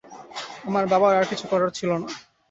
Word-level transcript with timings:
আমার 0.67 0.85
বাবার 0.91 1.13
আর 1.19 1.25
কিছু 1.31 1.45
করার 1.51 1.71
ছিল 1.77 1.89
না। 2.01 2.07